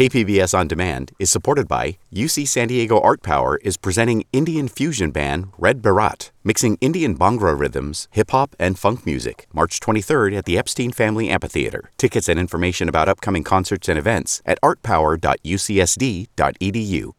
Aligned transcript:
KPBS 0.00 0.56
On 0.58 0.66
Demand 0.66 1.12
is 1.18 1.30
supported 1.30 1.68
by 1.68 1.98
UC 2.10 2.48
San 2.48 2.68
Diego 2.68 2.98
Art 3.00 3.22
Power 3.22 3.58
is 3.58 3.76
presenting 3.76 4.24
Indian 4.32 4.66
fusion 4.66 5.10
band 5.10 5.52
Red 5.58 5.82
Baraat, 5.82 6.30
mixing 6.42 6.78
Indian 6.80 7.14
Bhangra 7.14 7.60
rhythms, 7.60 8.08
hip 8.12 8.30
hop, 8.30 8.56
and 8.58 8.78
funk 8.78 9.04
music, 9.04 9.46
March 9.52 9.78
23rd 9.78 10.38
at 10.38 10.46
the 10.46 10.56
Epstein 10.56 10.90
Family 10.90 11.28
Amphitheater. 11.28 11.90
Tickets 11.98 12.30
and 12.30 12.38
information 12.38 12.88
about 12.88 13.10
upcoming 13.10 13.44
concerts 13.44 13.90
and 13.90 13.98
events 13.98 14.40
at 14.46 14.58
artpower.ucsd.edu. 14.62 17.12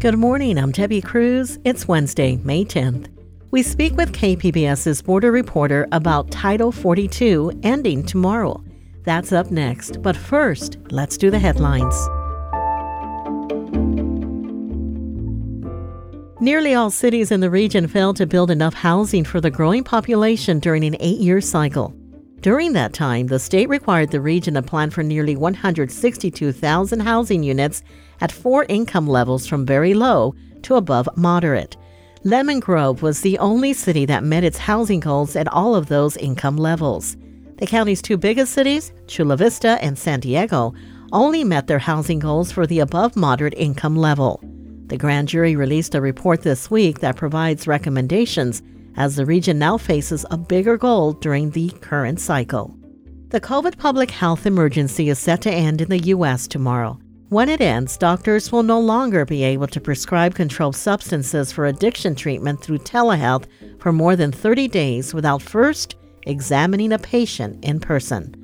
Good 0.00 0.18
morning, 0.18 0.58
I'm 0.58 0.72
Debbie 0.72 1.00
Cruz. 1.00 1.60
It's 1.62 1.86
Wednesday, 1.86 2.38
May 2.38 2.64
10th. 2.64 3.17
We 3.50 3.62
speak 3.62 3.96
with 3.96 4.12
KPBS's 4.12 5.00
border 5.00 5.32
reporter 5.32 5.88
about 5.90 6.30
Title 6.30 6.70
42 6.70 7.60
ending 7.62 8.04
tomorrow. 8.04 8.62
That's 9.04 9.32
up 9.32 9.50
next. 9.50 10.02
But 10.02 10.18
first, 10.18 10.76
let's 10.90 11.16
do 11.16 11.30
the 11.30 11.38
headlines. 11.38 11.94
Nearly 16.42 16.74
all 16.74 16.90
cities 16.90 17.30
in 17.30 17.40
the 17.40 17.48
region 17.48 17.88
failed 17.88 18.16
to 18.16 18.26
build 18.26 18.50
enough 18.50 18.74
housing 18.74 19.24
for 19.24 19.40
the 19.40 19.50
growing 19.50 19.82
population 19.82 20.58
during 20.58 20.84
an 20.84 20.96
eight 21.00 21.18
year 21.18 21.40
cycle. 21.40 21.94
During 22.40 22.74
that 22.74 22.92
time, 22.92 23.28
the 23.28 23.38
state 23.38 23.70
required 23.70 24.10
the 24.10 24.20
region 24.20 24.54
to 24.54 24.62
plan 24.62 24.90
for 24.90 25.02
nearly 25.02 25.36
162,000 25.36 27.00
housing 27.00 27.42
units 27.42 27.82
at 28.20 28.30
four 28.30 28.66
income 28.68 29.06
levels 29.06 29.46
from 29.46 29.64
very 29.64 29.94
low 29.94 30.34
to 30.62 30.74
above 30.74 31.08
moderate. 31.16 31.78
Lemon 32.24 32.58
Grove 32.58 33.00
was 33.00 33.20
the 33.20 33.38
only 33.38 33.72
city 33.72 34.04
that 34.06 34.24
met 34.24 34.42
its 34.42 34.58
housing 34.58 34.98
goals 34.98 35.36
at 35.36 35.46
all 35.48 35.76
of 35.76 35.86
those 35.86 36.16
income 36.16 36.56
levels. 36.56 37.16
The 37.58 37.66
county's 37.66 38.02
two 38.02 38.16
biggest 38.16 38.52
cities, 38.52 38.92
Chula 39.06 39.36
Vista 39.36 39.78
and 39.82 39.96
San 39.96 40.20
Diego, 40.20 40.74
only 41.12 41.44
met 41.44 41.68
their 41.68 41.78
housing 41.78 42.18
goals 42.18 42.50
for 42.50 42.66
the 42.66 42.80
above 42.80 43.14
moderate 43.14 43.54
income 43.56 43.96
level. 43.96 44.40
The 44.86 44.98
grand 44.98 45.28
jury 45.28 45.54
released 45.54 45.94
a 45.94 46.00
report 46.00 46.42
this 46.42 46.70
week 46.70 46.98
that 47.00 47.16
provides 47.16 47.68
recommendations 47.68 48.62
as 48.96 49.14
the 49.14 49.24
region 49.24 49.58
now 49.58 49.78
faces 49.78 50.26
a 50.30 50.36
bigger 50.36 50.76
goal 50.76 51.12
during 51.12 51.50
the 51.50 51.70
current 51.80 52.18
cycle. 52.18 52.74
The 53.28 53.40
COVID 53.40 53.78
public 53.78 54.10
health 54.10 54.44
emergency 54.44 55.08
is 55.08 55.20
set 55.20 55.42
to 55.42 55.52
end 55.52 55.80
in 55.80 55.88
the 55.88 55.98
U.S. 55.98 56.48
tomorrow. 56.48 56.98
When 57.30 57.50
it 57.50 57.60
ends, 57.60 57.98
doctors 57.98 58.50
will 58.50 58.62
no 58.62 58.80
longer 58.80 59.26
be 59.26 59.42
able 59.42 59.66
to 59.66 59.82
prescribe 59.82 60.34
controlled 60.34 60.76
substances 60.76 61.52
for 61.52 61.66
addiction 61.66 62.14
treatment 62.14 62.62
through 62.62 62.78
telehealth 62.78 63.44
for 63.80 63.92
more 63.92 64.16
than 64.16 64.32
30 64.32 64.66
days 64.68 65.12
without 65.12 65.42
first 65.42 65.96
examining 66.22 66.90
a 66.90 66.98
patient 66.98 67.62
in 67.62 67.80
person. 67.80 68.34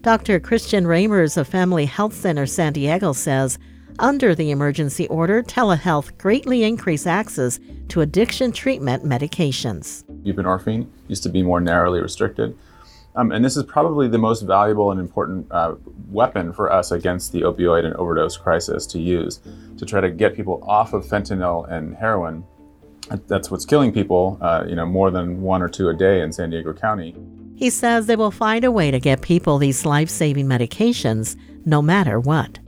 Dr. 0.00 0.40
Christian 0.40 0.88
Ramers 0.88 1.36
of 1.36 1.46
Family 1.46 1.84
Health 1.84 2.14
Center 2.14 2.44
San 2.46 2.72
Diego 2.72 3.12
says 3.12 3.60
under 4.00 4.34
the 4.34 4.50
emergency 4.50 5.06
order, 5.06 5.44
telehealth 5.44 6.18
greatly 6.18 6.64
increased 6.64 7.06
access 7.06 7.60
to 7.90 8.00
addiction 8.00 8.50
treatment 8.50 9.04
medications. 9.04 10.02
Buprenorphine 10.24 10.88
used 11.06 11.22
to 11.22 11.28
be 11.28 11.44
more 11.44 11.60
narrowly 11.60 12.00
restricted. 12.00 12.58
Um, 13.14 13.30
and 13.30 13.44
this 13.44 13.56
is 13.56 13.64
probably 13.64 14.08
the 14.08 14.18
most 14.18 14.42
valuable 14.42 14.90
and 14.90 14.98
important 14.98 15.46
uh, 15.50 15.74
weapon 16.08 16.52
for 16.52 16.72
us 16.72 16.90
against 16.90 17.32
the 17.32 17.42
opioid 17.42 17.84
and 17.84 17.94
overdose 17.96 18.36
crisis 18.36 18.86
to 18.86 18.98
use 18.98 19.40
to 19.76 19.84
try 19.84 20.00
to 20.00 20.10
get 20.10 20.34
people 20.34 20.62
off 20.66 20.92
of 20.92 21.04
fentanyl 21.04 21.70
and 21.70 21.94
heroin. 21.94 22.44
That's 23.26 23.50
what's 23.50 23.66
killing 23.66 23.92
people, 23.92 24.38
uh, 24.40 24.64
you 24.66 24.74
know, 24.74 24.86
more 24.86 25.10
than 25.10 25.42
one 25.42 25.60
or 25.60 25.68
two 25.68 25.88
a 25.90 25.94
day 25.94 26.22
in 26.22 26.32
San 26.32 26.50
Diego 26.50 26.72
County. 26.72 27.14
He 27.56 27.68
says 27.68 28.06
they 28.06 28.16
will 28.16 28.30
find 28.30 28.64
a 28.64 28.70
way 28.70 28.90
to 28.90 28.98
get 28.98 29.20
people 29.20 29.58
these 29.58 29.84
life 29.84 30.08
saving 30.08 30.46
medications 30.46 31.36
no 31.66 31.82
matter 31.82 32.18
what. 32.18 32.58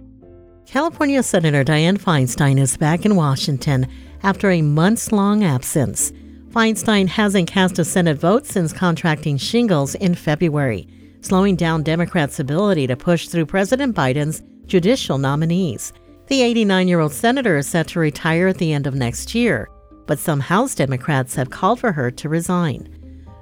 California 0.66 1.22
Senator 1.22 1.64
Dianne 1.64 1.98
Feinstein 1.98 2.58
is 2.58 2.76
back 2.76 3.04
in 3.04 3.16
Washington 3.16 3.86
after 4.22 4.50
a 4.50 4.62
months 4.62 5.12
long 5.12 5.44
absence. 5.44 6.12
Feinstein 6.54 7.08
hasn't 7.08 7.48
cast 7.48 7.80
a 7.80 7.84
Senate 7.84 8.16
vote 8.16 8.46
since 8.46 8.72
contracting 8.72 9.36
shingles 9.36 9.96
in 9.96 10.14
February, 10.14 10.86
slowing 11.20 11.56
down 11.56 11.82
Democrats' 11.82 12.38
ability 12.38 12.86
to 12.86 12.94
push 12.94 13.26
through 13.26 13.46
President 13.46 13.92
Biden's 13.92 14.40
judicial 14.66 15.18
nominees. 15.18 15.92
The 16.28 16.42
89 16.42 16.86
year 16.86 17.00
old 17.00 17.12
senator 17.12 17.56
is 17.56 17.66
set 17.66 17.88
to 17.88 17.98
retire 17.98 18.46
at 18.46 18.58
the 18.58 18.72
end 18.72 18.86
of 18.86 18.94
next 18.94 19.34
year, 19.34 19.68
but 20.06 20.20
some 20.20 20.38
House 20.38 20.76
Democrats 20.76 21.34
have 21.34 21.50
called 21.50 21.80
for 21.80 21.90
her 21.90 22.12
to 22.12 22.28
resign. 22.28 22.88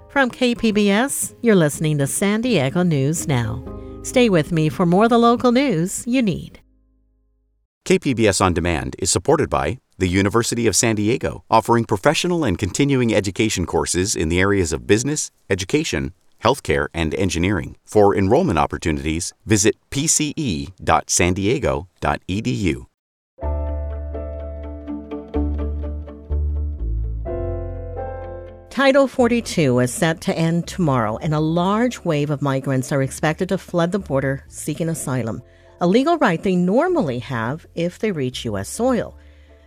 From 0.09 0.31
KPBS, 0.31 1.35
you're 1.43 1.55
listening 1.55 1.99
to 1.99 2.07
San 2.07 2.41
Diego 2.41 2.83
News 2.83 3.29
Now. 3.29 3.63
Stay 4.05 4.31
with 4.31 4.53
me 4.53 4.71
for 4.71 4.87
more 4.87 5.05
of 5.05 5.11
the 5.11 5.19
local 5.19 5.53
news 5.53 6.03
you 6.07 6.23
need. 6.23 6.63
KPBS 7.85 8.41
On 8.41 8.55
Demand 8.55 8.97
is 8.99 9.11
supported 9.11 9.51
by 9.51 9.82
the 9.99 10.09
University 10.09 10.67
of 10.67 10.77
San 10.77 10.97
Diego, 10.97 11.45
offering 11.51 11.85
professional 11.85 12.45
and 12.45 12.59
continuing 12.59 13.15
education 13.15 13.67
courses 13.67 14.17
in 14.17 14.29
the 14.29 14.41
areas 14.41 14.73
of 14.73 14.87
business, 14.87 15.31
education, 15.49 16.13
healthcare, 16.43 16.89
and 16.93 17.15
engineering. 17.15 17.77
For 17.85 18.17
enrollment 18.17 18.59
opportunities, 18.59 19.33
visit 19.47 19.77
pce.sandiego.edu. 19.91 22.87
Title 28.73 29.07
42 29.07 29.81
is 29.81 29.93
set 29.93 30.23
to 30.23 30.35
end 30.35 30.67
tomorrow, 30.67 31.19
and 31.19 31.35
a 31.35 31.41
large 31.41 32.03
wave 32.07 32.31
of 32.31 32.41
migrants 32.41 32.91
are 32.91 33.03
expected 33.03 33.51
to 33.51 33.59
flood 33.59 33.93
the 33.93 33.99
border 33.99 34.47
seeking 34.49 34.89
asylum, 34.89 35.43
a 35.83 35.87
legal 35.87 36.17
right 36.17 36.43
they 36.43 36.57
normally 36.57 37.19
have 37.19 37.67
if 37.75 37.99
they 37.99 38.13
reach 38.13 38.47
U.S. 38.47 38.71
soil. 38.71 39.15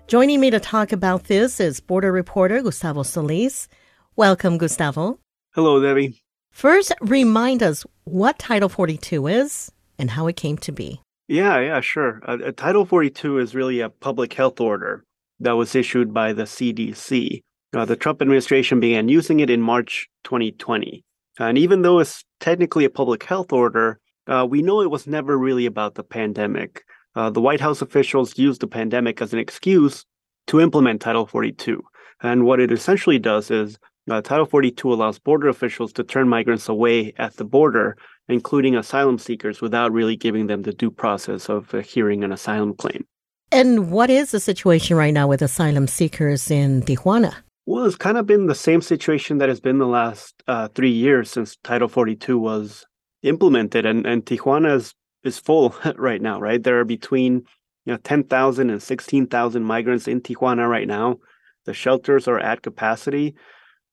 Joining 0.07 0.39
me 0.39 0.51
to 0.51 0.59
talk 0.59 0.91
about 0.91 1.23
this 1.23 1.59
is 1.59 1.79
border 1.79 2.11
reporter 2.11 2.61
Gustavo 2.61 3.01
Solis. 3.01 3.67
Welcome, 4.15 4.59
Gustavo. 4.59 5.17
Hello, 5.55 5.81
Debbie. 5.81 6.21
First, 6.51 6.93
remind 7.01 7.63
us 7.63 7.87
what 8.03 8.37
Title 8.37 8.69
42 8.69 9.25
is 9.25 9.71
and 9.97 10.11
how 10.11 10.27
it 10.27 10.35
came 10.35 10.59
to 10.59 10.71
be. 10.71 11.01
Yeah, 11.27 11.59
yeah, 11.59 11.81
sure. 11.81 12.21
Uh, 12.23 12.51
Title 12.55 12.85
42 12.85 13.39
is 13.39 13.55
really 13.55 13.79
a 13.79 13.89
public 13.89 14.31
health 14.33 14.61
order 14.61 15.03
that 15.39 15.53
was 15.53 15.73
issued 15.73 16.13
by 16.13 16.33
the 16.33 16.43
CDC. 16.43 17.41
Uh, 17.75 17.85
the 17.85 17.95
Trump 17.95 18.21
administration 18.21 18.79
began 18.79 19.09
using 19.09 19.39
it 19.39 19.49
in 19.49 19.59
March 19.59 20.07
2020. 20.25 21.03
And 21.39 21.57
even 21.57 21.81
though 21.81 21.97
it's 21.97 22.23
technically 22.39 22.85
a 22.85 22.91
public 22.91 23.23
health 23.23 23.51
order, 23.51 23.99
uh, 24.27 24.45
we 24.47 24.61
know 24.61 24.81
it 24.81 24.91
was 24.91 25.07
never 25.07 25.35
really 25.35 25.65
about 25.65 25.95
the 25.95 26.03
pandemic 26.03 26.83
uh, 27.15 27.29
the 27.29 27.41
White 27.41 27.61
House 27.61 27.81
officials 27.81 28.37
used 28.37 28.61
the 28.61 28.67
pandemic 28.67 29.21
as 29.21 29.33
an 29.33 29.39
excuse 29.39 30.05
to 30.47 30.59
implement 30.59 31.01
Title 31.01 31.25
42. 31.25 31.81
And 32.21 32.45
what 32.45 32.59
it 32.59 32.71
essentially 32.71 33.19
does 33.19 33.51
is 33.51 33.77
uh, 34.09 34.21
Title 34.21 34.45
42 34.45 34.93
allows 34.93 35.17
border 35.17 35.47
officials 35.47 35.91
to 35.93 36.03
turn 36.03 36.29
migrants 36.29 36.69
away 36.69 37.13
at 37.17 37.37
the 37.37 37.45
border, 37.45 37.97
including 38.29 38.75
asylum 38.75 39.17
seekers, 39.17 39.61
without 39.61 39.91
really 39.91 40.15
giving 40.15 40.47
them 40.47 40.61
the 40.61 40.73
due 40.73 40.91
process 40.91 41.49
of 41.49 41.73
uh, 41.73 41.79
hearing 41.79 42.23
an 42.23 42.31
asylum 42.31 42.75
claim. 42.75 43.05
And 43.51 43.91
what 43.91 44.09
is 44.09 44.31
the 44.31 44.39
situation 44.39 44.97
right 44.97 45.13
now 45.13 45.27
with 45.27 45.41
asylum 45.41 45.87
seekers 45.87 46.51
in 46.51 46.81
Tijuana? 46.83 47.33
Well, 47.65 47.85
it's 47.85 47.95
kind 47.95 48.17
of 48.17 48.27
been 48.27 48.45
the 48.45 48.55
same 48.55 48.81
situation 48.81 49.39
that 49.39 49.49
has 49.49 49.59
been 49.59 49.79
the 49.79 49.87
last 49.87 50.43
uh, 50.47 50.67
three 50.75 50.91
years 50.91 51.31
since 51.31 51.55
Title 51.63 51.87
42 51.87 52.37
was 52.37 52.85
implemented. 53.23 53.85
And, 53.85 54.05
and 54.05 54.23
Tijuana 54.23 54.75
is 54.75 54.93
is 55.27 55.39
full 55.39 55.75
right 55.95 56.21
now, 56.21 56.39
right? 56.39 56.61
There 56.61 56.79
are 56.79 56.85
between 56.85 57.43
you 57.85 57.93
know 57.93 57.97
10,000 57.97 58.69
and 58.69 58.81
16,000 58.81 59.63
migrants 59.63 60.07
in 60.07 60.21
Tijuana 60.21 60.69
right 60.69 60.87
now. 60.87 61.17
The 61.65 61.73
shelters 61.73 62.27
are 62.27 62.39
at 62.39 62.61
capacity 62.61 63.35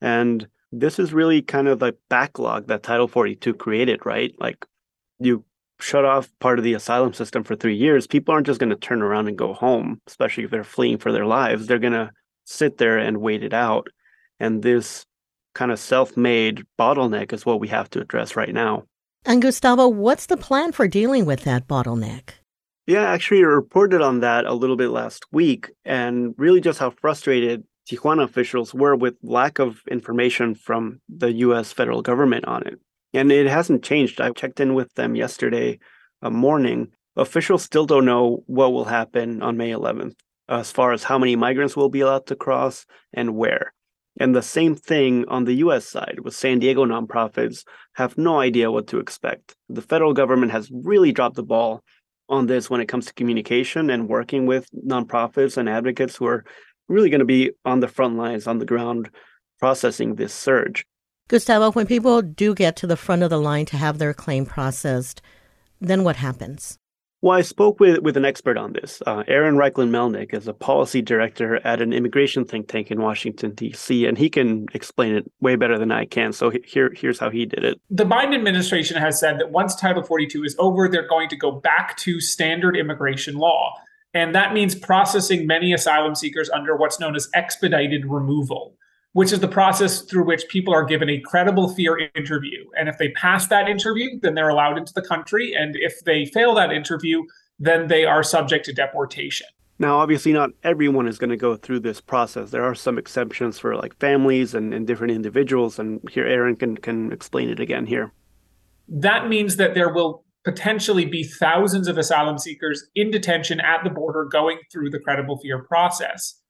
and 0.00 0.46
this 0.72 0.98
is 0.98 1.12
really 1.12 1.42
kind 1.42 1.68
of 1.68 1.78
the 1.78 1.94
backlog 2.08 2.66
that 2.66 2.82
Title 2.82 3.06
42 3.06 3.54
created, 3.54 4.04
right? 4.04 4.34
Like 4.38 4.66
you 5.20 5.44
shut 5.78 6.04
off 6.04 6.32
part 6.40 6.58
of 6.58 6.64
the 6.64 6.74
asylum 6.74 7.12
system 7.12 7.44
for 7.44 7.54
3 7.54 7.74
years, 7.74 8.06
people 8.06 8.32
aren't 8.32 8.46
just 8.46 8.60
going 8.60 8.70
to 8.70 8.76
turn 8.76 9.02
around 9.02 9.28
and 9.28 9.36
go 9.36 9.52
home, 9.52 10.00
especially 10.06 10.44
if 10.44 10.50
they're 10.50 10.64
fleeing 10.64 10.98
for 10.98 11.12
their 11.12 11.26
lives. 11.26 11.66
They're 11.66 11.78
going 11.78 11.92
to 11.92 12.10
sit 12.44 12.78
there 12.78 12.98
and 12.98 13.18
wait 13.18 13.42
it 13.42 13.52
out. 13.52 13.88
And 14.40 14.62
this 14.62 15.06
kind 15.54 15.70
of 15.70 15.78
self-made 15.78 16.64
bottleneck 16.78 17.32
is 17.32 17.44
what 17.44 17.60
we 17.60 17.68
have 17.68 17.90
to 17.90 18.00
address 18.00 18.36
right 18.36 18.52
now. 18.52 18.84
And 19.24 19.40
Gustavo, 19.40 19.88
what's 19.88 20.26
the 20.26 20.36
plan 20.36 20.72
for 20.72 20.88
dealing 20.88 21.24
with 21.24 21.44
that 21.44 21.68
bottleneck? 21.68 22.30
Yeah, 22.86 23.02
actually, 23.02 23.38
I 23.38 23.46
reported 23.46 24.02
on 24.02 24.20
that 24.20 24.44
a 24.44 24.54
little 24.54 24.76
bit 24.76 24.88
last 24.88 25.24
week 25.30 25.70
and 25.84 26.34
really 26.36 26.60
just 26.60 26.80
how 26.80 26.90
frustrated 26.90 27.64
Tijuana 27.88 28.24
officials 28.24 28.74
were 28.74 28.96
with 28.96 29.14
lack 29.22 29.58
of 29.60 29.82
information 29.88 30.54
from 30.54 31.00
the 31.08 31.32
US 31.32 31.72
federal 31.72 32.02
government 32.02 32.44
on 32.46 32.66
it. 32.66 32.80
And 33.14 33.30
it 33.30 33.46
hasn't 33.46 33.84
changed. 33.84 34.20
I 34.20 34.30
checked 34.30 34.58
in 34.58 34.74
with 34.74 34.92
them 34.94 35.14
yesterday 35.14 35.78
uh, 36.22 36.30
morning. 36.30 36.88
Officials 37.16 37.62
still 37.62 37.86
don't 37.86 38.04
know 38.04 38.42
what 38.46 38.72
will 38.72 38.86
happen 38.86 39.42
on 39.42 39.56
May 39.56 39.70
11th 39.70 40.14
as 40.48 40.72
far 40.72 40.92
as 40.92 41.04
how 41.04 41.18
many 41.18 41.36
migrants 41.36 41.76
will 41.76 41.88
be 41.88 42.00
allowed 42.00 42.26
to 42.26 42.36
cross 42.36 42.86
and 43.12 43.36
where. 43.36 43.72
And 44.20 44.34
the 44.34 44.42
same 44.42 44.74
thing 44.74 45.24
on 45.28 45.44
the 45.44 45.54
US 45.54 45.86
side 45.86 46.20
with 46.22 46.34
San 46.34 46.58
Diego 46.58 46.84
nonprofits 46.84 47.64
have 47.94 48.18
no 48.18 48.40
idea 48.40 48.70
what 48.70 48.86
to 48.88 48.98
expect. 48.98 49.56
The 49.68 49.82
federal 49.82 50.12
government 50.12 50.52
has 50.52 50.70
really 50.70 51.12
dropped 51.12 51.36
the 51.36 51.42
ball 51.42 51.82
on 52.28 52.46
this 52.46 52.70
when 52.70 52.80
it 52.80 52.88
comes 52.88 53.06
to 53.06 53.14
communication 53.14 53.90
and 53.90 54.08
working 54.08 54.46
with 54.46 54.68
nonprofits 54.86 55.56
and 55.56 55.68
advocates 55.68 56.16
who 56.16 56.26
are 56.26 56.44
really 56.88 57.10
going 57.10 57.20
to 57.20 57.24
be 57.24 57.52
on 57.64 57.80
the 57.80 57.88
front 57.88 58.16
lines 58.16 58.46
on 58.46 58.58
the 58.58 58.66
ground 58.66 59.10
processing 59.58 60.14
this 60.14 60.34
surge. 60.34 60.84
Gustavo, 61.28 61.72
when 61.72 61.86
people 61.86 62.20
do 62.20 62.54
get 62.54 62.76
to 62.76 62.86
the 62.86 62.96
front 62.96 63.22
of 63.22 63.30
the 63.30 63.40
line 63.40 63.64
to 63.66 63.76
have 63.76 63.98
their 63.98 64.12
claim 64.12 64.44
processed, 64.44 65.22
then 65.80 66.04
what 66.04 66.16
happens? 66.16 66.78
Well, 67.22 67.38
I 67.38 67.42
spoke 67.42 67.78
with, 67.78 68.00
with 68.00 68.16
an 68.16 68.24
expert 68.24 68.58
on 68.58 68.72
this. 68.72 69.00
Uh, 69.06 69.22
Aaron 69.28 69.54
Reichlin 69.54 69.90
Melnick 69.90 70.34
is 70.34 70.48
a 70.48 70.52
policy 70.52 71.00
director 71.00 71.64
at 71.64 71.80
an 71.80 71.92
immigration 71.92 72.44
think 72.44 72.66
tank 72.66 72.90
in 72.90 73.00
Washington, 73.00 73.54
D.C., 73.54 74.06
and 74.06 74.18
he 74.18 74.28
can 74.28 74.66
explain 74.74 75.14
it 75.14 75.30
way 75.40 75.54
better 75.54 75.78
than 75.78 75.92
I 75.92 76.04
can. 76.04 76.32
So 76.32 76.50
here, 76.64 76.92
here's 76.96 77.20
how 77.20 77.30
he 77.30 77.46
did 77.46 77.62
it. 77.62 77.80
The 77.90 78.04
Biden 78.04 78.34
administration 78.34 78.96
has 78.96 79.20
said 79.20 79.38
that 79.38 79.52
once 79.52 79.76
Title 79.76 80.02
42 80.02 80.42
is 80.42 80.56
over, 80.58 80.88
they're 80.88 81.06
going 81.06 81.28
to 81.28 81.36
go 81.36 81.52
back 81.52 81.96
to 81.98 82.20
standard 82.20 82.76
immigration 82.76 83.36
law. 83.36 83.72
And 84.12 84.34
that 84.34 84.52
means 84.52 84.74
processing 84.74 85.46
many 85.46 85.72
asylum 85.72 86.16
seekers 86.16 86.50
under 86.50 86.76
what's 86.76 86.98
known 86.98 87.14
as 87.14 87.28
expedited 87.34 88.04
removal 88.04 88.74
which 89.12 89.32
is 89.32 89.40
the 89.40 89.48
process 89.48 90.02
through 90.02 90.24
which 90.24 90.48
people 90.48 90.74
are 90.74 90.84
given 90.84 91.10
a 91.10 91.20
credible 91.20 91.74
fear 91.74 91.98
interview. 92.14 92.64
And 92.78 92.88
if 92.88 92.98
they 92.98 93.10
pass 93.10 93.46
that 93.48 93.68
interview, 93.68 94.18
then 94.20 94.34
they're 94.34 94.48
allowed 94.48 94.78
into 94.78 94.92
the 94.94 95.02
country. 95.02 95.54
And 95.54 95.76
if 95.76 96.00
they 96.04 96.26
fail 96.26 96.54
that 96.54 96.72
interview, 96.72 97.22
then 97.58 97.88
they 97.88 98.04
are 98.04 98.22
subject 98.22 98.64
to 98.66 98.72
deportation. 98.72 99.46
Now, 99.78 99.98
obviously, 99.98 100.32
not 100.32 100.50
everyone 100.62 101.08
is 101.08 101.18
going 101.18 101.30
to 101.30 101.36
go 101.36 101.56
through 101.56 101.80
this 101.80 102.00
process. 102.00 102.50
There 102.50 102.64
are 102.64 102.74
some 102.74 102.98
exceptions 102.98 103.58
for 103.58 103.74
like 103.76 103.98
families 103.98 104.54
and, 104.54 104.72
and 104.72 104.86
different 104.86 105.12
individuals. 105.12 105.78
And 105.78 106.00
here, 106.10 106.26
Aaron 106.26 106.56
can, 106.56 106.76
can 106.76 107.12
explain 107.12 107.48
it 107.48 107.60
again 107.60 107.86
here. 107.86 108.12
That 108.88 109.28
means 109.28 109.56
that 109.56 109.74
there 109.74 109.92
will 109.92 110.24
potentially 110.44 111.04
be 111.04 111.24
thousands 111.24 111.88
of 111.88 111.98
asylum 111.98 112.38
seekers 112.38 112.84
in 112.94 113.10
detention 113.10 113.60
at 113.60 113.84
the 113.84 113.90
border 113.90 114.24
going 114.24 114.58
through 114.72 114.90
the 114.90 114.98
credible 114.98 115.38
fear 115.38 115.62
process. 115.64 116.41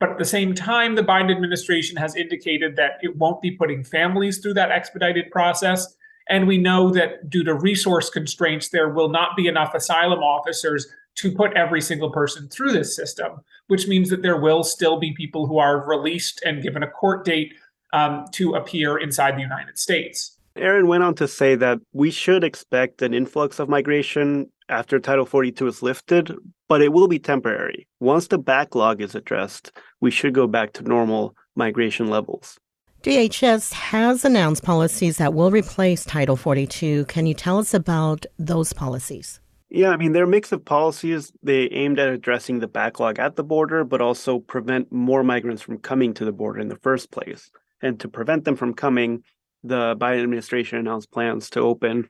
But 0.00 0.10
at 0.10 0.18
the 0.18 0.24
same 0.24 0.54
time, 0.54 0.94
the 0.94 1.02
Biden 1.02 1.30
administration 1.30 1.96
has 1.96 2.16
indicated 2.16 2.76
that 2.76 2.98
it 3.02 3.16
won't 3.16 3.40
be 3.40 3.52
putting 3.52 3.84
families 3.84 4.38
through 4.38 4.54
that 4.54 4.70
expedited 4.70 5.30
process. 5.30 5.96
And 6.28 6.46
we 6.46 6.58
know 6.58 6.90
that 6.90 7.30
due 7.30 7.44
to 7.44 7.54
resource 7.54 8.10
constraints, 8.10 8.68
there 8.68 8.88
will 8.88 9.08
not 9.08 9.36
be 9.36 9.46
enough 9.46 9.74
asylum 9.74 10.20
officers 10.20 10.86
to 11.16 11.30
put 11.30 11.52
every 11.56 11.80
single 11.80 12.10
person 12.10 12.48
through 12.48 12.72
this 12.72 12.96
system, 12.96 13.40
which 13.68 13.86
means 13.86 14.10
that 14.10 14.22
there 14.22 14.40
will 14.40 14.64
still 14.64 14.98
be 14.98 15.12
people 15.12 15.46
who 15.46 15.58
are 15.58 15.86
released 15.86 16.42
and 16.44 16.62
given 16.62 16.82
a 16.82 16.90
court 16.90 17.24
date 17.24 17.54
um, 17.92 18.24
to 18.32 18.54
appear 18.54 18.98
inside 18.98 19.36
the 19.36 19.42
United 19.42 19.78
States. 19.78 20.38
Aaron 20.56 20.86
went 20.86 21.02
on 21.02 21.14
to 21.16 21.26
say 21.26 21.56
that 21.56 21.80
we 21.92 22.10
should 22.10 22.44
expect 22.44 23.02
an 23.02 23.12
influx 23.12 23.58
of 23.58 23.68
migration 23.68 24.50
after 24.68 25.00
Title 25.00 25.26
42 25.26 25.66
is 25.66 25.82
lifted, 25.82 26.32
but 26.68 26.80
it 26.80 26.92
will 26.92 27.08
be 27.08 27.18
temporary. 27.18 27.88
Once 27.98 28.28
the 28.28 28.38
backlog 28.38 29.00
is 29.00 29.14
addressed, 29.16 29.72
we 30.00 30.12
should 30.12 30.32
go 30.32 30.46
back 30.46 30.72
to 30.74 30.82
normal 30.84 31.34
migration 31.56 32.06
levels. 32.06 32.58
DHS 33.02 33.72
has 33.72 34.24
announced 34.24 34.62
policies 34.62 35.18
that 35.18 35.34
will 35.34 35.50
replace 35.50 36.04
Title 36.04 36.36
42. 36.36 37.04
Can 37.06 37.26
you 37.26 37.34
tell 37.34 37.58
us 37.58 37.74
about 37.74 38.24
those 38.38 38.72
policies? 38.72 39.40
Yeah, 39.70 39.90
I 39.90 39.96
mean, 39.96 40.12
they're 40.12 40.24
a 40.24 40.28
mix 40.28 40.52
of 40.52 40.64
policies. 40.64 41.32
They 41.42 41.64
aimed 41.72 41.98
at 41.98 42.08
addressing 42.08 42.60
the 42.60 42.68
backlog 42.68 43.18
at 43.18 43.34
the 43.34 43.42
border, 43.42 43.82
but 43.82 44.00
also 44.00 44.38
prevent 44.38 44.92
more 44.92 45.24
migrants 45.24 45.62
from 45.62 45.78
coming 45.78 46.14
to 46.14 46.24
the 46.24 46.32
border 46.32 46.60
in 46.60 46.68
the 46.68 46.76
first 46.76 47.10
place. 47.10 47.50
And 47.82 47.98
to 48.00 48.08
prevent 48.08 48.44
them 48.44 48.56
from 48.56 48.72
coming, 48.72 49.24
the 49.64 49.96
Biden 49.96 50.22
administration 50.22 50.78
announced 50.78 51.10
plans 51.10 51.50
to 51.50 51.60
open 51.60 52.08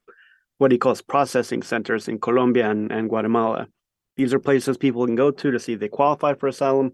what 0.59 0.73
he 0.73 0.79
calls 0.79 1.01
processing 1.01 1.63
centers 1.63 2.09
in 2.09 2.19
Colombia 2.21 2.71
and, 2.71 2.91
and 2.93 3.09
Guatemala. 3.09 3.69
These 4.17 4.35
are 4.35 4.41
places 4.41 4.77
people 4.77 5.07
can 5.07 5.15
go 5.15 5.31
to 5.31 5.51
to 5.51 5.59
see 5.59 5.73
if 5.73 5.81
they 5.81 5.89
qualify 5.89 6.35
for 6.35 6.49
asylum 6.49 6.93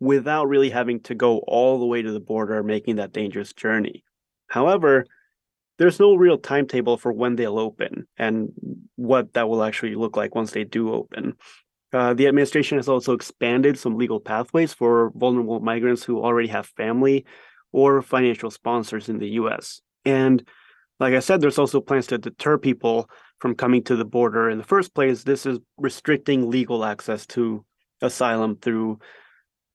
without 0.00 0.48
really 0.48 0.70
having 0.70 1.00
to 1.00 1.14
go 1.14 1.38
all 1.46 1.78
the 1.78 1.86
way 1.86 2.02
to 2.02 2.12
the 2.12 2.20
border, 2.20 2.62
making 2.62 2.96
that 2.96 3.12
dangerous 3.12 3.52
journey. 3.52 4.04
However, 4.48 5.04
there's 5.78 6.00
no 6.00 6.14
real 6.14 6.38
timetable 6.38 6.96
for 6.96 7.12
when 7.12 7.36
they'll 7.36 7.58
open 7.58 8.06
and 8.18 8.52
what 8.96 9.32
that 9.34 9.48
will 9.48 9.62
actually 9.62 9.94
look 9.94 10.16
like 10.16 10.34
once 10.34 10.52
they 10.52 10.64
do 10.64 10.92
open. 10.92 11.34
Uh, 11.92 12.14
the 12.14 12.28
administration 12.28 12.78
has 12.78 12.88
also 12.88 13.14
expanded 13.14 13.78
some 13.78 13.96
legal 13.96 14.20
pathways 14.20 14.72
for 14.72 15.10
vulnerable 15.16 15.60
migrants 15.60 16.04
who 16.04 16.22
already 16.22 16.48
have 16.48 16.66
family 16.66 17.24
or 17.72 18.02
financial 18.02 18.50
sponsors 18.50 19.08
in 19.08 19.18
the 19.18 19.28
US. 19.30 19.80
And 20.04 20.46
like 20.98 21.14
I 21.14 21.20
said, 21.20 21.40
there's 21.40 21.58
also 21.58 21.80
plans 21.80 22.06
to 22.08 22.18
deter 22.18 22.58
people 22.58 23.08
from 23.38 23.54
coming 23.54 23.82
to 23.84 23.96
the 23.96 24.04
border 24.04 24.50
in 24.50 24.58
the 24.58 24.64
first 24.64 24.94
place. 24.94 25.24
This 25.24 25.46
is 25.46 25.58
restricting 25.78 26.50
legal 26.50 26.84
access 26.84 27.26
to 27.28 27.64
asylum 28.02 28.56
through 28.56 28.98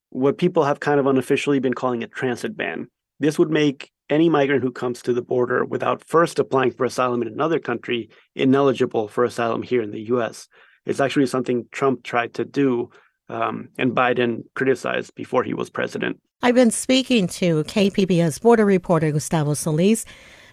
what 0.10 0.38
people 0.38 0.64
have 0.64 0.80
kind 0.80 1.00
of 1.00 1.08
unofficially 1.08 1.60
been 1.60 1.74
calling 1.74 2.04
a 2.04 2.08
transit 2.08 2.56
ban. 2.56 2.88
This 3.20 3.40
would 3.40 3.50
make 3.50 3.92
any 4.10 4.30
migrant 4.30 4.64
who 4.64 4.72
comes 4.72 5.02
to 5.02 5.14
the 5.14 5.22
border 5.22 5.66
without 5.66 6.08
first 6.08 6.38
applying 6.38 6.72
for 6.72 6.86
asylum 6.86 7.22
in 7.22 7.28
another 7.28 7.60
country 7.60 8.10
ineligible 8.36 9.08
for 9.08 9.24
asylum 9.24 9.64
here 9.64 9.82
in 9.82 9.92
the 9.92 10.04
US. 10.12 10.48
It's 10.86 11.00
actually 11.00 11.26
something 11.26 11.66
Trump 11.72 12.04
tried 12.04 12.36
to 12.36 12.46
do 12.46 12.92
um, 13.30 13.70
and 13.78 13.92
Biden 13.94 14.44
criticized 14.56 15.14
before 15.16 15.44
he 15.44 15.54
was 15.54 15.70
president. 15.70 16.20
I've 16.42 16.56
been 16.56 16.72
speaking 16.72 17.28
to 17.28 17.64
KPBS 17.64 18.42
border 18.42 18.66
reporter 18.66 19.12
Gustavo 19.12 19.54
Solis. 19.54 20.06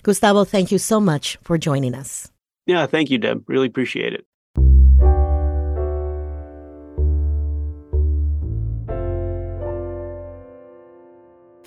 Gustavo, 0.02 0.44
thank 0.44 0.72
you 0.72 0.78
so 0.78 1.00
much 1.00 1.36
for 1.42 1.58
joining 1.58 1.94
us. 1.94 2.30
Yeah, 2.66 2.86
thank 2.86 3.10
you, 3.10 3.18
Deb. 3.18 3.44
Really 3.48 3.66
appreciate 3.66 4.14
it. 4.14 4.26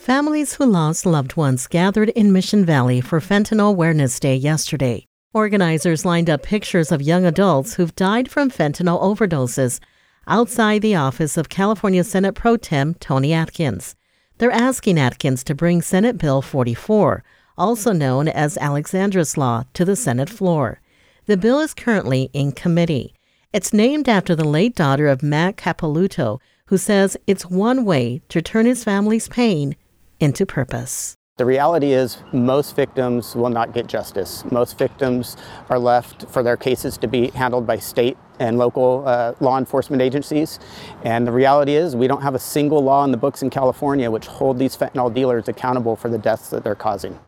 Families 0.06 0.54
who 0.54 0.66
lost 0.68 1.07
loved 1.07 1.36
ones 1.36 1.66
gathered 1.66 2.10
in 2.10 2.31
Mission 2.31 2.63
Valley 2.63 3.02
for 3.02 3.19
Fentanyl 3.19 3.69
Awareness 3.69 4.19
Day 4.19 4.36
yesterday. 4.36 5.07
Organizers 5.34 6.06
lined 6.06 6.30
up 6.30 6.44
pictures 6.44 6.92
of 6.92 7.02
young 7.02 7.25
adults 7.25 7.74
who've 7.74 7.96
died 7.96 8.30
from 8.30 8.52
fentanyl 8.52 9.02
overdoses 9.02 9.80
outside 10.27 10.81
the 10.81 10.95
office 10.95 11.38
of 11.38 11.50
California 11.50 12.04
Senate 12.04 12.36
Pro 12.36 12.57
Tem 12.57 12.94
Toni 12.95 13.33
Atkins. 13.33 13.95
They're 14.38 14.51
asking 14.51 15.00
Atkins 15.00 15.44
to 15.45 15.56
bring 15.56 15.81
Senate 15.81 16.18
Bill 16.18 16.42
44, 16.42 17.24
also 17.57 17.94
known 17.94 18.27
as 18.27 18.57
Alexandra's 18.57 19.38
Law, 19.38 19.63
to 19.74 19.86
the 19.86 19.95
Senate 19.95 20.30
floor. 20.30 20.81
The 21.25 21.38
bill 21.38 21.60
is 21.60 21.74
currently 21.74 22.30
in 22.33 22.51
committee. 22.51 23.13
It's 23.54 23.73
named 23.73 24.09
after 24.09 24.35
the 24.35 24.47
late 24.47 24.76
daughter 24.76 25.07
of 25.07 25.23
Matt 25.23 25.56
Capelouto, 25.56 26.40
who 26.68 26.78
says 26.78 27.16
it's 27.26 27.45
one 27.45 27.85
way 27.85 28.21
to 28.30 28.42
turn 28.42 28.66
his 28.66 28.83
family's 28.83 29.28
pain 29.28 29.76
into 30.19 30.45
purpose. 30.45 31.16
The 31.37 31.45
reality 31.45 31.92
is, 31.92 32.19
most 32.31 32.77
victims 32.77 33.35
will 33.35 33.49
not 33.49 33.73
get 33.73 33.87
justice. 33.87 34.45
Most 34.51 34.77
victims 34.77 35.35
are 35.69 35.77
left 35.77 36.30
for 36.30 36.42
their 36.42 36.56
cases 36.56 36.97
to 36.99 37.09
be 37.09 37.27
handled 37.31 37.68
by 37.68 37.77
state 37.77 38.18
and 38.39 38.57
local 38.57 39.04
uh, 39.06 39.33
law 39.42 39.57
enforcement 39.57 40.01
agencies. 40.01 40.59
And 41.04 41.27
the 41.27 41.33
reality 41.33 41.75
is, 41.75 41.94
we 41.94 42.07
don't 42.07 42.21
have 42.21 42.35
a 42.35 42.39
single 42.39 42.81
law 42.81 43.04
in 43.04 43.11
the 43.11 43.18
books 43.18 43.42
in 43.42 43.49
California 43.49 44.09
which 44.09 44.27
hold 44.27 44.57
these 44.57 44.77
fentanyl 44.77 45.13
dealers 45.13 45.49
accountable 45.49 45.97
for 45.97 46.07
the 46.07 46.18
deaths 46.18 46.51
that 46.51 46.63
they're 46.63 46.73
causing. 46.73 47.19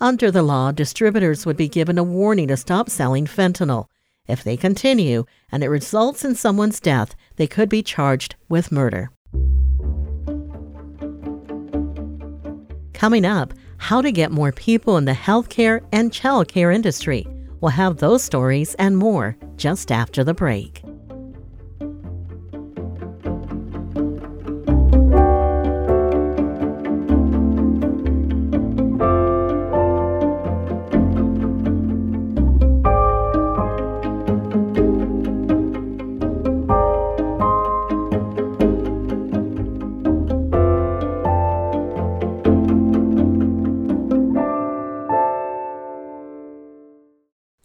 Under 0.00 0.30
the 0.30 0.44
law, 0.44 0.70
distributors 0.70 1.44
would 1.44 1.56
be 1.56 1.68
given 1.68 1.98
a 1.98 2.04
warning 2.04 2.46
to 2.46 2.56
stop 2.56 2.88
selling 2.88 3.26
fentanyl. 3.26 3.86
If 4.28 4.44
they 4.44 4.56
continue 4.56 5.24
and 5.50 5.64
it 5.64 5.68
results 5.68 6.24
in 6.24 6.36
someone's 6.36 6.78
death, 6.78 7.16
they 7.34 7.48
could 7.48 7.68
be 7.68 7.82
charged 7.82 8.36
with 8.48 8.70
murder. 8.70 9.10
Coming 12.98 13.24
up, 13.24 13.54
how 13.76 14.02
to 14.02 14.10
get 14.10 14.32
more 14.32 14.50
people 14.50 14.96
in 14.96 15.04
the 15.04 15.12
healthcare 15.12 15.86
and 15.92 16.10
childcare 16.10 16.74
industry. 16.74 17.28
We'll 17.60 17.70
have 17.70 17.98
those 17.98 18.24
stories 18.24 18.74
and 18.74 18.98
more 18.98 19.36
just 19.56 19.92
after 19.92 20.24
the 20.24 20.34
break. 20.34 20.77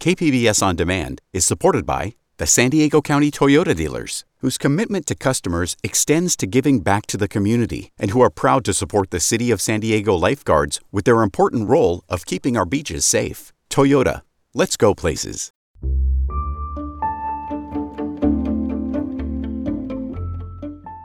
KPBS 0.04 0.62
On 0.62 0.76
Demand 0.76 1.22
is 1.32 1.46
supported 1.46 1.86
by 1.86 2.16
the 2.36 2.46
San 2.46 2.72
Diego 2.72 3.02
County 3.02 3.32
Toyota 3.32 3.74
dealers, 3.74 4.26
whose 4.40 4.58
commitment 4.58 5.06
to 5.06 5.16
customers 5.16 5.78
extends 5.82 6.36
to 6.36 6.46
giving 6.46 6.82
back 6.82 7.06
to 7.06 7.16
the 7.16 7.30
community 7.30 7.90
and 7.98 8.12
who 8.12 8.20
are 8.20 8.30
proud 8.30 8.66
to 8.66 8.74
support 8.74 9.12
the 9.12 9.22
City 9.22 9.50
of 9.50 9.62
San 9.62 9.80
Diego 9.80 10.14
lifeguards 10.14 10.82
with 10.92 11.06
their 11.06 11.22
important 11.22 11.70
role 11.70 12.04
of 12.10 12.26
keeping 12.26 12.58
our 12.58 12.66
beaches 12.66 13.06
safe. 13.06 13.54
Toyota, 13.70 14.24
let's 14.54 14.76
go 14.76 14.94
places. 14.94 15.54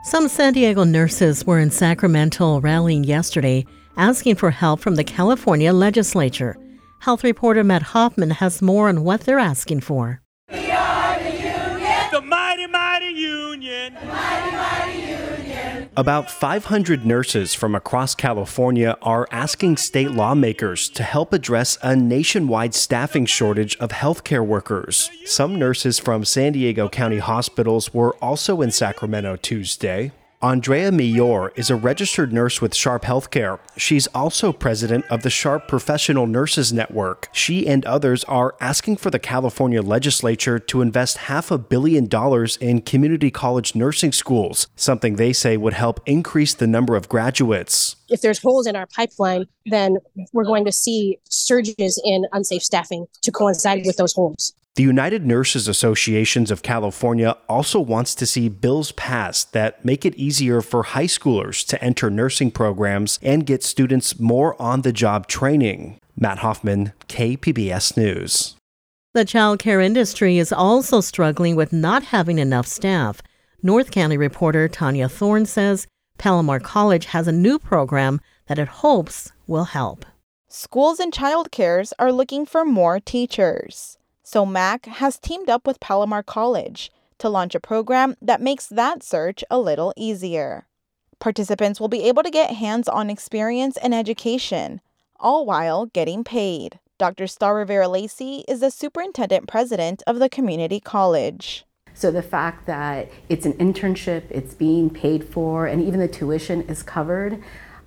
Some 0.03 0.27
San 0.27 0.51
Diego 0.51 0.83
nurses 0.83 1.47
were 1.47 1.59
in 1.59 1.71
Sacramento 1.71 2.59
rallying 2.59 3.05
yesterday 3.05 3.65
asking 3.95 4.35
for 4.35 4.51
help 4.51 4.81
from 4.81 4.95
the 4.95 5.05
California 5.05 5.71
legislature. 5.71 6.57
Health 6.99 7.23
reporter 7.23 7.63
Matt 7.63 7.81
Hoffman 7.93 8.31
has 8.31 8.61
more 8.61 8.89
on 8.89 9.05
what 9.05 9.21
they're 9.21 9.39
asking 9.39 9.79
for. 9.81 10.21
We 10.51 10.69
are 10.69 11.17
the 11.19 11.31
union. 11.31 12.11
The 12.11 12.21
mighty, 12.21 12.67
mighty 12.67 13.05
union. 13.05 13.93
The 13.93 14.05
mighty, 14.05 14.55
mighty 14.55 14.99
union. 14.99 15.89
About 15.95 16.29
500 16.29 17.05
nurses 17.05 17.53
from 17.53 17.73
across 17.73 18.15
California 18.15 18.97
are 19.01 19.29
asking 19.31 19.77
state 19.77 20.11
lawmakers 20.11 20.89
to 20.89 21.03
help 21.03 21.31
address 21.31 21.77
a 21.81 21.95
nationwide 21.95 22.75
staffing 22.75 23.25
shortage 23.25 23.77
of 23.77 23.91
healthcare 23.91 24.45
workers. 24.45 25.09
Some 25.23 25.57
nurses 25.57 25.99
from 25.99 26.25
San 26.25 26.51
Diego 26.51 26.89
County 26.89 27.19
hospitals 27.19 27.93
were 27.93 28.13
also 28.15 28.61
in 28.61 28.71
Sacramento 28.71 29.37
Tuesday. 29.37 30.11
Andrea 30.41 30.89
Millor 30.89 31.51
is 31.57 31.69
a 31.69 31.75
registered 31.75 32.31
nurse 32.31 32.61
with 32.61 32.73
Sharp 32.73 33.03
Healthcare. 33.03 33.59
She's 33.75 34.07
also 34.07 34.53
president 34.53 35.03
of 35.09 35.21
the 35.21 35.29
Sharp 35.29 35.67
Professional 35.67 36.27
Nurses 36.27 36.71
Network. 36.71 37.27
She 37.33 37.67
and 37.67 37.85
others 37.85 38.23
are 38.23 38.55
asking 38.61 38.95
for 38.95 39.09
the 39.09 39.19
California 39.19 39.81
legislature 39.81 40.57
to 40.57 40.81
invest 40.81 41.17
half 41.17 41.51
a 41.51 41.57
billion 41.57 42.07
dollars 42.07 42.55
in 42.55 42.79
community 42.83 43.29
college 43.29 43.75
nursing 43.75 44.13
schools, 44.13 44.67
something 44.77 45.17
they 45.17 45.33
say 45.33 45.57
would 45.57 45.73
help 45.73 45.99
increase 46.05 46.53
the 46.53 46.67
number 46.67 46.95
of 46.95 47.09
graduates. 47.09 47.97
If 48.07 48.21
there's 48.21 48.39
holes 48.39 48.65
in 48.65 48.77
our 48.77 48.87
pipeline, 48.87 49.43
then 49.65 49.97
we're 50.31 50.45
going 50.45 50.63
to 50.63 50.71
see 50.71 51.19
surges 51.29 52.01
in 52.05 52.25
unsafe 52.31 52.63
staffing 52.63 53.07
to 53.23 53.31
coincide 53.33 53.81
with 53.85 53.97
those 53.97 54.13
holes. 54.13 54.53
The 54.75 54.83
United 54.83 55.25
Nurses 55.25 55.67
Associations 55.67 56.51
of 56.51 56.63
California 56.63 57.35
also 57.49 57.79
wants 57.81 58.15
to 58.15 58.25
see 58.25 58.47
bills 58.47 58.93
passed 58.93 59.51
that 59.51 59.83
make 59.83 60.05
it 60.05 60.15
easier 60.15 60.61
for 60.61 60.83
high 60.83 61.05
schoolers 61.07 61.65
to 61.67 61.83
enter 61.83 62.09
nursing 62.09 62.49
programs 62.49 63.19
and 63.21 63.45
get 63.45 63.63
students 63.63 64.19
more 64.19 64.59
on 64.61 64.83
the 64.83 64.93
job 64.93 65.27
training. 65.27 65.99
Matt 66.15 66.39
Hoffman, 66.39 66.93
KPBS 67.07 67.97
News. 67.97 68.55
The 69.13 69.25
childcare 69.25 69.83
industry 69.83 70.37
is 70.37 70.53
also 70.53 71.01
struggling 71.01 71.55
with 71.55 71.73
not 71.73 72.03
having 72.03 72.39
enough 72.39 72.67
staff. 72.67 73.21
North 73.61 73.91
County 73.91 74.17
reporter 74.17 74.67
Tania 74.69 75.09
Thorne 75.09 75.45
says 75.45 75.87
Palomar 76.17 76.59
College 76.59 77.05
has 77.07 77.27
a 77.27 77.33
new 77.33 77.59
program 77.59 78.21
that 78.47 78.59
it 78.59 78.67
hopes 78.67 79.31
will 79.47 79.65
help. 79.65 80.05
Schools 80.47 80.99
and 80.99 81.13
child 81.13 81.51
cares 81.51 81.93
are 81.99 82.11
looking 82.11 82.45
for 82.45 82.63
more 82.63 82.99
teachers. 82.99 83.98
So 84.31 84.45
MAAC 84.45 84.85
has 84.85 85.17
teamed 85.17 85.49
up 85.49 85.65
with 85.65 85.79
Palomar 85.79 86.21
College 86.21 86.91
to 87.17 87.27
launch 87.27 87.55
a 87.55 87.59
program 87.59 88.15
that 88.21 88.39
makes 88.39 88.67
that 88.67 89.01
search 89.01 89.43
a 89.49 89.57
little 89.57 89.91
easier. 89.97 90.67
Participants 91.17 91.79
will 91.79 91.87
be 91.87 92.03
able 92.03 92.21
to 92.21 92.29
get 92.29 92.51
hands 92.51 92.87
on 92.87 93.09
experience 93.09 93.75
and 93.77 93.91
education, 93.91 94.81
all 95.19 95.47
while 95.47 95.87
getting 95.87 96.23
paid. 96.23 96.77
Dr. 96.99 97.25
Star 97.25 97.55
Rivera 97.55 97.87
Lacey 97.87 98.45
is 98.47 98.59
the 98.59 98.69
superintendent 98.69 99.47
president 99.47 100.03
of 100.05 100.19
the 100.19 100.29
community 100.29 100.79
college. 100.79 101.65
So 101.95 102.11
the 102.11 102.21
fact 102.21 102.67
that 102.67 103.09
it's 103.29 103.47
an 103.47 103.53
internship, 103.53 104.25
it's 104.29 104.53
being 104.53 104.91
paid 104.91 105.23
for, 105.23 105.65
and 105.65 105.81
even 105.81 105.99
the 105.99 106.07
tuition 106.07 106.61
is 106.69 106.83
covered, 106.83 107.41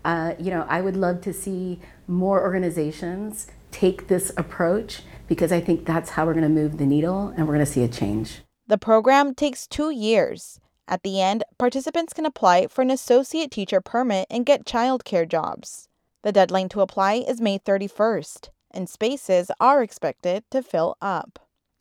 uh, 0.04 0.34
you 0.40 0.50
know, 0.50 0.66
I 0.68 0.80
would 0.80 0.96
love 0.96 1.20
to 1.20 1.32
see 1.32 1.78
more 2.08 2.42
organizations 2.42 3.46
take 3.70 4.08
this 4.08 4.32
approach 4.36 5.02
because 5.28 5.52
I 5.52 5.60
think 5.60 5.86
that's 5.86 6.10
how 6.10 6.26
we're 6.26 6.34
going 6.34 6.42
to 6.42 6.48
move 6.48 6.78
the 6.78 6.86
needle 6.86 7.32
and 7.36 7.46
we're 7.46 7.54
going 7.54 7.66
to 7.66 7.72
see 7.72 7.84
a 7.84 7.88
change. 7.88 8.42
The 8.66 8.78
program 8.78 9.34
takes 9.34 9.66
two 9.66 9.90
years. 9.90 10.60
At 10.88 11.02
the 11.02 11.20
end, 11.20 11.44
participants 11.58 12.12
can 12.12 12.26
apply 12.26 12.66
for 12.66 12.82
an 12.82 12.90
associate 12.90 13.50
teacher 13.50 13.80
permit 13.80 14.26
and 14.30 14.46
get 14.46 14.64
childcare 14.64 15.28
jobs. 15.28 15.88
The 16.22 16.32
deadline 16.32 16.68
to 16.70 16.80
apply 16.80 17.24
is 17.26 17.40
May 17.40 17.58
31st, 17.58 18.50
and 18.70 18.88
spaces 18.88 19.50
are 19.60 19.82
expected 19.82 20.44
to 20.50 20.62
fill 20.62 20.96
up. 21.00 21.38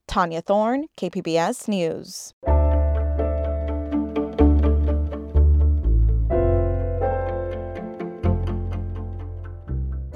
Tania 0.07 0.41
Thorne, 0.41 0.87
KPBS 0.97 1.67
News. 1.67 2.33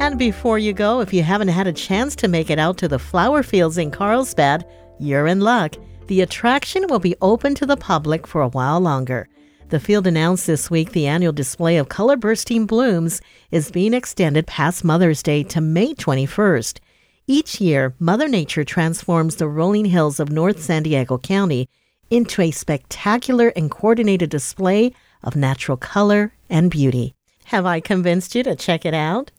And 0.06 0.20
before 0.20 0.60
you 0.60 0.72
go, 0.72 1.02
if 1.02 1.12
you 1.12 1.24
haven't 1.24 1.48
had 1.48 1.66
a 1.66 1.74
chance 1.74 2.16
to 2.18 2.28
make 2.28 2.52
it 2.52 2.60
out 2.60 2.78
to 2.78 2.88
the 2.88 3.00
flower 3.00 3.42
fields 3.42 3.80
in 3.80 3.90
Carlsbad, 3.90 4.64
you're 5.00 5.26
in 5.26 5.40
luck. 5.40 5.78
The 6.06 6.22
attraction 6.22 6.86
will 6.88 7.00
be 7.00 7.16
open 7.24 7.56
to 7.56 7.66
the 7.66 7.76
public 7.76 8.28
for 8.28 8.44
a 8.44 8.50
while 8.50 8.80
longer. 8.80 9.28
The 9.70 9.80
field 9.80 10.06
announced 10.06 10.46
this 10.46 10.70
week 10.70 10.92
the 10.92 11.08
annual 11.08 11.34
display 11.34 11.78
of 11.78 11.90
color 11.90 12.18
bursting 12.18 12.68
blooms 12.68 13.20
is 13.50 13.72
being 13.72 13.96
extended 13.96 14.46
past 14.46 14.84
Mother's 14.84 15.24
Day 15.24 15.42
to 15.46 15.60
May 15.60 15.96
21st. 15.96 16.78
Each 17.26 17.60
year, 17.60 17.96
Mother 17.98 18.28
Nature 18.28 18.64
transforms 18.64 19.38
the 19.38 19.48
rolling 19.48 19.86
hills 19.86 20.20
of 20.20 20.30
North 20.30 20.62
San 20.62 20.84
Diego 20.84 21.18
County 21.18 21.68
into 22.12 22.44
a 22.44 22.52
spectacular 22.52 23.52
and 23.56 23.72
coordinated 23.72 24.30
display 24.30 24.94
of 25.24 25.36
natural 25.36 25.78
color 25.78 26.36
and 26.48 26.70
beauty. 26.70 27.16
Have 27.46 27.66
I 27.66 27.80
convinced 27.80 28.36
you 28.36 28.44
to 28.44 28.56
check 28.56 28.86
it 28.86 28.94
out? 28.94 29.32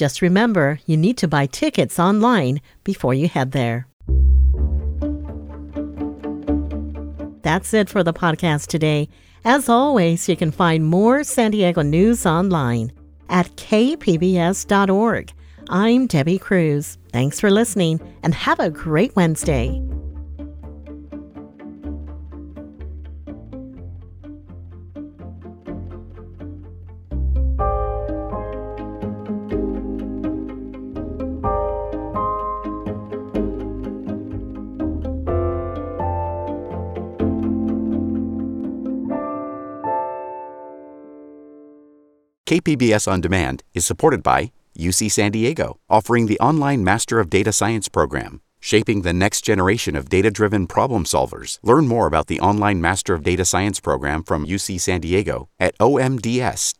Just 0.00 0.22
remember, 0.22 0.80
you 0.86 0.96
need 0.96 1.18
to 1.18 1.28
buy 1.28 1.44
tickets 1.44 1.98
online 1.98 2.62
before 2.84 3.12
you 3.12 3.28
head 3.28 3.52
there. 3.52 3.86
That's 7.42 7.74
it 7.74 7.90
for 7.90 8.02
the 8.02 8.14
podcast 8.14 8.68
today. 8.68 9.10
As 9.44 9.68
always, 9.68 10.26
you 10.26 10.36
can 10.36 10.52
find 10.52 10.86
more 10.86 11.22
San 11.22 11.50
Diego 11.50 11.82
news 11.82 12.24
online 12.24 12.92
at 13.28 13.54
kpbs.org. 13.56 15.32
I'm 15.68 16.06
Debbie 16.06 16.38
Cruz. 16.38 16.96
Thanks 17.12 17.38
for 17.38 17.50
listening 17.50 18.00
and 18.22 18.34
have 18.34 18.58
a 18.58 18.70
great 18.70 19.14
Wednesday. 19.16 19.82
KPBS 42.50 43.06
On 43.06 43.20
Demand 43.20 43.62
is 43.74 43.86
supported 43.86 44.24
by 44.24 44.50
UC 44.76 45.12
San 45.12 45.30
Diego, 45.30 45.78
offering 45.88 46.26
the 46.26 46.40
online 46.40 46.82
Master 46.82 47.20
of 47.20 47.30
Data 47.30 47.52
Science 47.52 47.88
program, 47.88 48.40
shaping 48.58 49.02
the 49.02 49.12
next 49.12 49.42
generation 49.42 49.94
of 49.94 50.08
data 50.08 50.32
driven 50.32 50.66
problem 50.66 51.04
solvers. 51.04 51.60
Learn 51.62 51.86
more 51.86 52.08
about 52.08 52.26
the 52.26 52.40
online 52.40 52.80
Master 52.80 53.14
of 53.14 53.22
Data 53.22 53.44
Science 53.44 53.78
program 53.78 54.24
from 54.24 54.44
UC 54.44 54.80
San 54.80 55.00
Diego 55.00 55.48
at 55.60 55.78
omds.ucsd.edu. 55.78 56.74